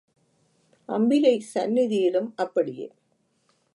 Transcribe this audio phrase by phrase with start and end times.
[0.89, 2.87] அம்பிகை சந்நிதியிலும் அப்படியே.